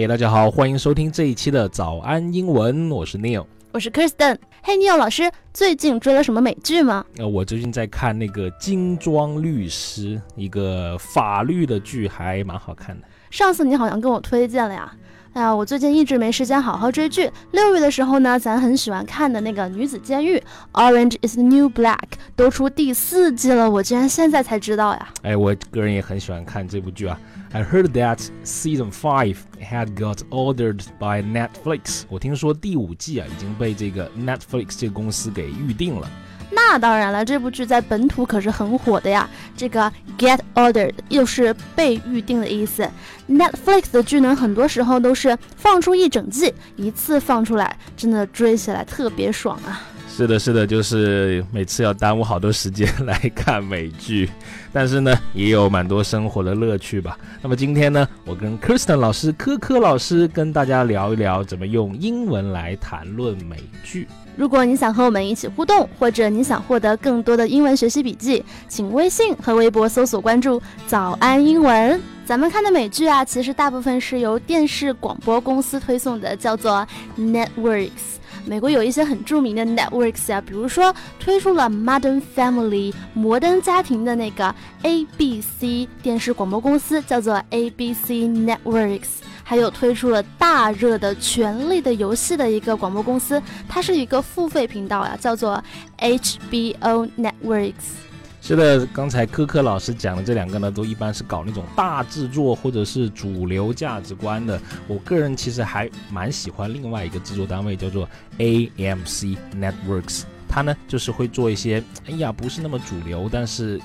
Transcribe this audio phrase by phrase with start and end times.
[0.00, 4.38] 嘿，大家好，欢迎收听这一期的早安英文，我是 Neil，我是 Kristen。
[4.62, 7.04] 嘿，Neil 老师，最近追了什么美剧吗？
[7.18, 13.06] 呃，我最近在看那个《精装律师》，一个法律的剧，还蛮好看的。
[13.28, 14.90] 上次你好像跟我推荐了呀。
[15.34, 17.30] 哎呀，我最近一直没时间好好追剧。
[17.50, 20.38] 六月的时候呢，咱很喜欢看的那个《女子监狱》
[20.72, 21.98] （Orange Is the New Black）
[22.34, 25.08] 都出第四季了，我竟然现在才知道呀！
[25.22, 27.20] 哎，我个人也很喜欢看这部剧啊。
[27.52, 32.04] I heard that season five had got ordered by Netflix。
[32.08, 36.08] 我听说第五季啊已经被这个 Netflix 这个公司给预定了。
[36.52, 39.28] 那当然了，这部剧在本土可是很火的呀。
[39.56, 42.88] 这个 get ordered 又是被预定的意思。
[43.28, 49.82] Netflix 的剧呢，很多时候都是放出一整季，一次放出来，真的追起来特别爽啊。
[50.20, 54.28] 是的，是的，就是每次要耽误好多时间 来看美剧，
[54.70, 57.18] 但是呢，也有蛮多生活的乐趣吧。
[57.40, 64.06] 那么今天呢，我跟 Kristen 老师、科科老师跟大家聊一聊怎么用英文来谈论美剧。
[64.36, 71.98] 如果你想和我们一起互动，或者你想获得更多的英文学习笔记，请微信和微博搜索关注“早安英文”。
[72.26, 76.86] 咱们看的美剧啊，其实大部分是由电视广播公司推送的，叫做
[77.18, 78.19] Networks。
[78.50, 89.20] 美国有一些很著名的 Networks 啊，比如说推出了 Modern Family 摩登家庭的那个 ABC 电视广播公司，叫做 ABC Networks。
[89.44, 95.62] 还有推出了大热的《权力的游戏》的一个广播公司，它是一个付费频道啊，叫做
[95.98, 98.09] HBO Networks。
[98.50, 104.60] 这个，刚才科科老师讲的这两个呢，都一般是搞那种大制作或者是主流价值观的。
[104.88, 110.22] 我个人其实还蛮喜欢另外一个制作单位，叫做 AMC Networks。
[110.48, 113.80] 它呢就是会做一些，哎呀，不是那么主流，但是。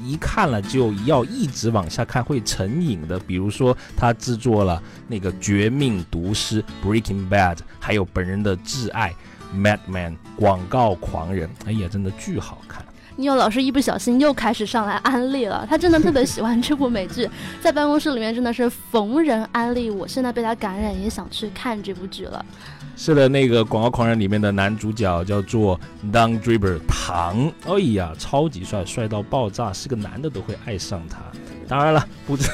[0.00, 3.18] 一看了就要一直往下看，会成瘾的。
[3.18, 9.12] 比如说，他制作了那个《绝命毒师》（Breaking Bad），还有本人的挚爱
[9.60, 11.50] 《Madman》广告狂人。
[11.66, 12.84] 哎呀，真的巨好看！
[13.18, 17.28] 你有老师一不小心又开始上来安利了，他真的特别喜欢这部美剧，
[17.60, 19.90] 在办公室里面真的是逢人安利。
[19.90, 22.46] 我现在被他感染，也想去看这部剧了。
[22.96, 25.78] 是的，那个《广告狂人》里面的男主角叫做
[26.12, 31.18] Don Draper 唐，哎呀，超级帅，帅到爆炸，是个男的都会爱上他。
[31.67, 32.49] 当然了，不止，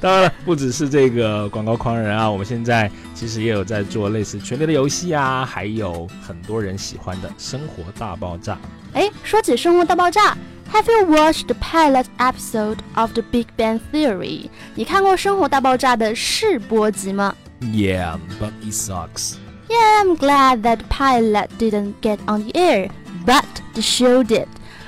[0.00, 8.54] 当然了，不只是这个《广告狂人》啊，我们现在其实也有在做类似《权力的游戏》啊，还有很多人喜欢的《生活大爆炸》。
[8.92, 10.34] 哎，说起《生活大爆炸》，
[10.72, 14.48] Have you watched the pilot episode of The Big Bang Theory？
[14.74, 17.34] 你看过《生活大爆炸》的试播集吗？
[17.60, 19.34] Yeah, but it sucks.
[19.68, 22.90] Yeah, I'm glad that pilot didn't get on the air,
[23.24, 23.44] but
[23.74, 24.46] the show did.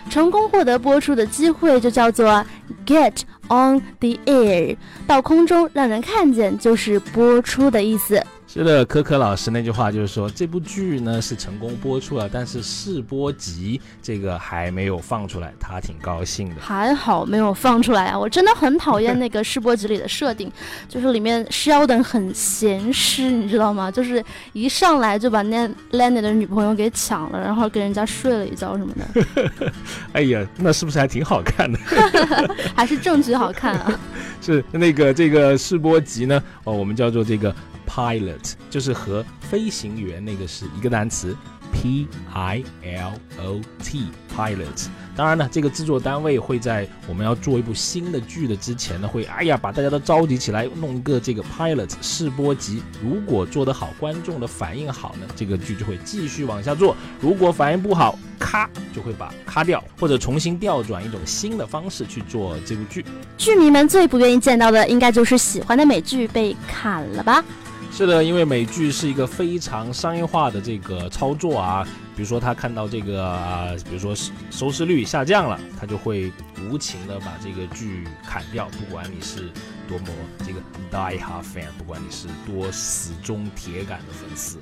[0.09, 2.45] 成功获得播出的机会就叫做
[2.85, 4.75] get on the air，
[5.05, 8.21] 到空中让人看见就是播出的意思。
[8.49, 16.55] 是的，科科老师那句话就是说，这部剧呢是成功播出了，但是试播集这个还没有放出来，他挺高兴的。
[16.61, 18.17] 还好没有放出来啊！
[18.17, 20.49] 我真的很讨厌那个试播集里的设定，
[20.87, 23.91] 就是里面 Sheldon 很闲湿，你知道吗？
[23.91, 29.71] 就是一上来就把那 Lenny 的女朋友给抢了，然后跟人家睡了一觉什么的。
[30.13, 31.77] 哎呀，那是不是还挺好看的？
[32.73, 33.99] 还是正剧好看啊？
[34.41, 36.41] 是那个这个试播集呢？
[36.63, 37.53] 哦，我们叫做这个。
[37.87, 41.35] Pilot 就是和飞行员那个是一个单词
[41.71, 44.87] ，P I L O T，Pilot。
[45.15, 52.83] 当然呢，这个制作单位会在我们要做一部新的剧的之前呢，会哎呀把大家都召集起来，弄一个这个 Pilot 试播集。
[53.01, 63.03] 如果做得好，观众的反应好呢，这个剧就会继续往下做；如果反应不好，咔就会把咔掉，或者重新调转一种新的方式去做这部剧。
[63.39, 67.43] 剧迷们最不愿意见到的，应该就是喜欢的美剧被砍了吧。
[67.91, 71.85] 是的，因为美剧是一个非常商业化的这个操作啊。
[72.15, 74.15] 比如说他看到这个啊，比如说
[74.49, 76.31] 收视率下降了，他就会
[76.67, 78.67] 无情的把这个剧砍掉。
[78.79, 79.51] 不管你是
[79.87, 80.05] 多么
[80.39, 80.59] 这个
[80.91, 84.57] die hard fan，不管你是多死忠铁杆的粉丝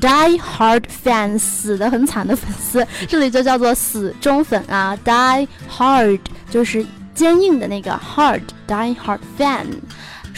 [0.00, 4.96] ，die hard fan 死的很惨的粉丝， 这里就叫做死忠粉啊。
[5.04, 6.20] die hard
[6.50, 6.84] 就是
[7.14, 9.66] 坚硬的那个 hard die hard fan。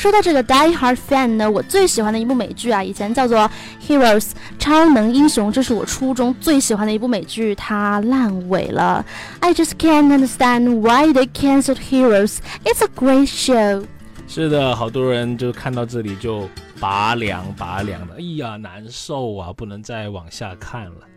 [0.02, 3.48] 说到这个 Die Hard fan 呢，我最喜欢的一部美剧啊，以前叫做
[3.86, 9.06] Heroes 超能英雄，这是我初中最喜欢的一部美剧，它烂尾了。
[9.38, 12.38] I just can't understand why they canceled Heroes.
[12.64, 13.84] It's a great show.
[14.26, 16.48] 是的，好多人就看到这里就
[16.80, 21.11] 拔凉拔凉的，哎呀，难受啊，不能再往下看了。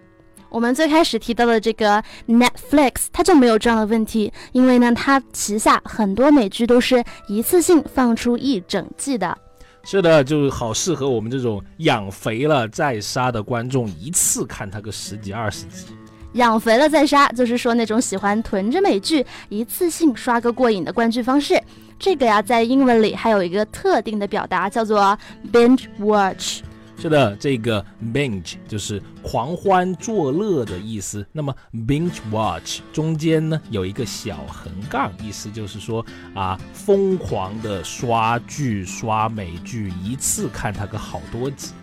[0.50, 9.38] 我们最开始提到的这个 Netflix，它就没有这样的问题，因为呢，它旗下很多美剧都是一次性放出一整季的。
[9.84, 15.86] 是的，就是好适合我们这种养肥了再杀的观众，一次看它个十几二十集。
[16.34, 21.62] 养肥了再杀，就是说那种喜欢囤着美剧一次性刷个过瘾的观剧方式。
[21.98, 25.18] 这个呀，在英文里还有一个特定的表达，叫做
[25.54, 26.62] binge watch。
[26.98, 31.26] 是的，这个 binge 就是狂欢作乐的意思。
[31.32, 31.54] 那么
[31.88, 36.04] binge watch 中间呢有一个小横杠，意思就是说
[36.34, 41.74] 啊，疯狂的刷剧、刷美剧，一次看它个好多集。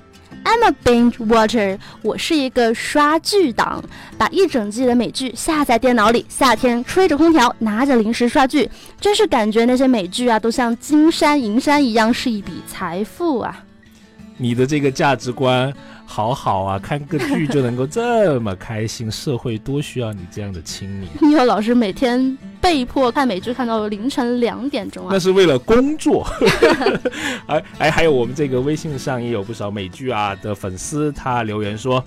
[0.45, 3.85] I'm a binge watcher，我是一个刷剧党，
[4.19, 8.69] 把一整季的美剧下在电脑里，夏天吹着空调，拿着零食刷剧，
[9.01, 13.65] 真是感觉那些美剧啊，都像金山银山一样，是一笔财富啊。
[14.43, 15.73] 你的这个价值观
[16.05, 21.09] 好好啊，看个剧就能够这么开心，社会多需要你这样的青年。
[21.23, 25.11] 你有老师每天被迫看美剧看到凌晨两点钟啊？
[25.13, 26.27] 那是为了工作。
[27.47, 32.05] 哎哎，还有我们这个微信上也有不少美剧啊的粉丝，他留言说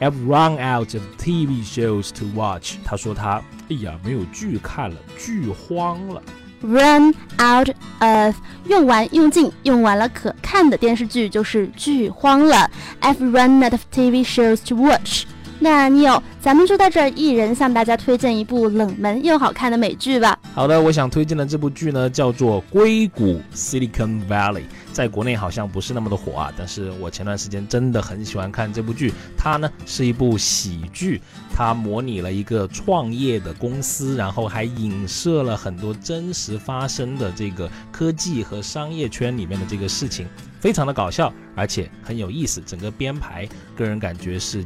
[0.00, 2.76] ，I've run out of TV shows to watch。
[2.82, 6.22] 他说他哎呀没有剧看了，剧荒了。
[6.64, 7.68] Run out
[8.00, 8.34] of
[8.66, 12.70] 用完用尽用完了可看的电视剧就是剧荒了。
[13.02, 15.24] I've run out of TV shows to watch。
[15.60, 20.38] 那你有咱们就在这儿一人向大家推荐一部冷门又好看的美剧吧。
[20.52, 24.60] 好的，我想推荐的这部剧呢叫做《硅谷 Silicon Valley》。
[24.92, 29.12] 在国内好像不是那么的火啊，但是我前段时间真的很喜欢看这部剧。
[29.36, 31.20] 它呢是一部喜剧，
[31.52, 40.28] 它模拟了一个创业的公司，然后还影射了很多真实发生的这个科技和商业圈里面的这个事情，
[40.60, 42.62] 非常的搞笑，而且很有意思。
[42.64, 44.64] 整个编排，个人感觉是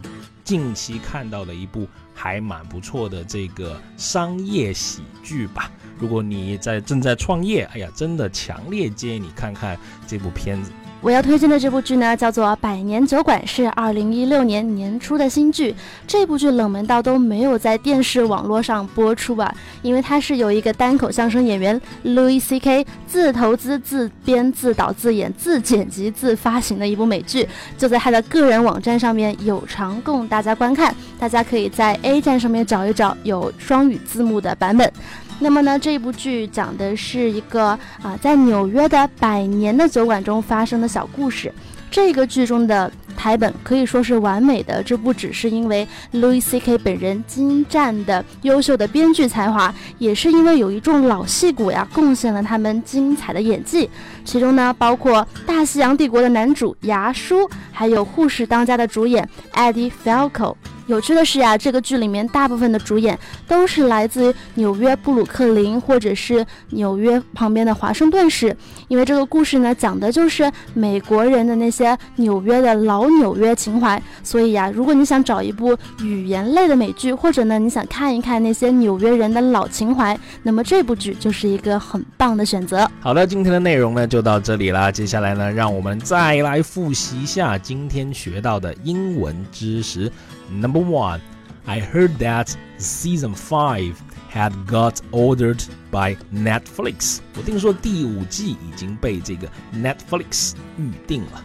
[0.48, 1.86] 近期看到的一部
[2.18, 5.70] 还蛮不错的这个商业喜剧吧。
[6.00, 10.72] 如果你在正在创业，哎呀，真的强烈建议你看看这部片子。
[11.00, 15.72] 我要推荐的这部剧呢，叫做《百年酒馆》，是二零一六年年初的新剧。
[16.08, 22.84] 这部剧冷门到都没有在电视网络上播出吧，因为它是由一个单口相声演员 Louis C.K.
[23.06, 34.90] 自投资、自编、自导、自演、自剪辑、自发行的一部美剧，就在他的个人网站上面有偿供大家观看，大家可以在 A 站上面找一找有双语字幕的版本。
[35.38, 41.52] 那么呢，这部剧讲的是一个啊，在纽约的百年的酒馆中发生的小故事。
[41.90, 46.78] 这个剧中的台本可以说是完美的，这不只是因为 Louis C.K.
[46.78, 53.90] 本人精湛的优秀的编剧才华，也是因为有一众老戏骨呀，贡献了他们精彩的演技。
[54.24, 60.54] 其中呢，包括《大西洋帝国》的男主牙叔，还有《护士当家》的主演 Eddie Falco。
[60.86, 68.56] 有趣的是呀，这个剧里面大部分的主演都是来自于纽约布鲁克林或者是纽约旁边的华盛顿市，
[68.88, 74.00] 因为这个故事呢讲的就是美国人的那些纽约的老纽约情怀。
[74.22, 82.88] 所以呀，如果你想找一部语言类的美剧，或者呢你想看一看那些纽约人的老情怀，那么这部剧就是一个很棒的选择。
[83.00, 84.90] 好的，今天的内容呢就到这里啦。
[84.90, 90.10] 接下来呢，让我们再来复习一下今天学到的英文知识。
[90.50, 91.20] Number one,
[91.66, 93.94] I heard that season five
[94.32, 97.18] had got ordered by Netflix。
[97.36, 101.42] 我听说第五季已经被这个 Netflix 预定了。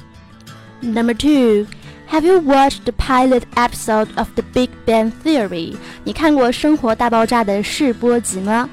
[0.82, 1.66] Number two,
[2.06, 5.76] have you watched the pilot episode of The Big Bang Theory？
[6.04, 8.68] 你看过《生活大爆炸》的试播集吗？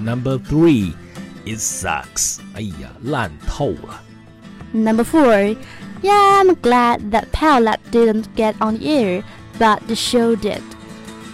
[0.00, 0.92] Number three,
[1.44, 2.38] it sucks。
[2.54, 4.00] 哎呀，烂透了。
[4.72, 5.56] Number four,
[6.02, 9.22] yeah, I'm glad that pilot didn't get on air
[9.58, 10.60] but the show did。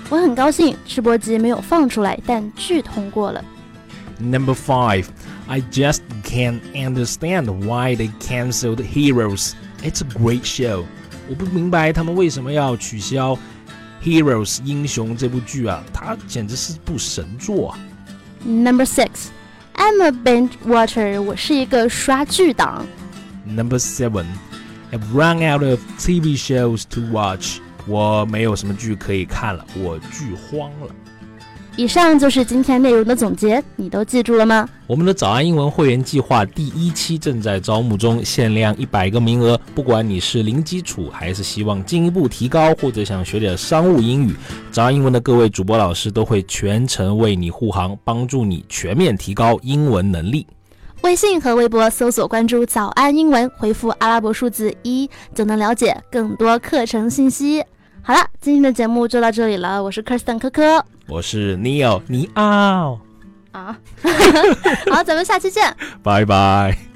[0.09, 3.45] 我很高兴试播集没有放出来，但剧通过了。
[4.19, 5.07] Number five,
[5.49, 9.53] I just can't understand why they canceled Heroes.
[9.83, 10.85] It's a great show.
[11.29, 13.39] 我不明白他们为什么要取消
[14.03, 17.79] Heroes 英雄这部剧啊，它简直是部神作啊。
[18.45, 19.29] Number six,
[19.75, 21.21] I'm a binge watcher.
[21.21, 22.87] 我是一个刷剧党。
[23.47, 24.27] Number seven,
[24.93, 27.59] I've run out of TV shows to watch.
[27.87, 30.89] 我没有什么剧可以看了，我剧荒了。
[31.80, 34.68] 以上就是今天内容的总结，你都记住了吗？
[34.86, 39.58] 我们的早安英文会员计划第一期正在招募中，限量一百个名额。
[39.74, 44.36] 不管你是零基础，还是希望进一步提高，或者想学点商务英语，
[44.74, 50.46] 早安英文的各位主播老师都会全程为你护航，帮助你全面提高英文能力。
[51.04, 57.64] 微信和微博搜索关注“早安英文”，回复阿拉伯数字一，就能了解更多课程信息。
[58.02, 59.84] 好了，今天的节目就到这里了。
[59.84, 63.00] 我是 Kirsten 科科，我是 Neil 尼奥
[63.52, 63.78] 啊。
[64.92, 66.89] 好，咱们下期见， 拜拜。